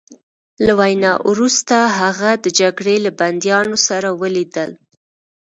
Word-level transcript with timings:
له 0.65 0.73
وینا 0.79 1.13
وروسته 1.31 1.75
هغه 1.99 2.29
د 2.43 2.45
جګړې 2.59 2.95
له 3.05 3.11
بندیانو 3.19 3.75
سره 3.87 4.07
ولیدل 4.21 4.71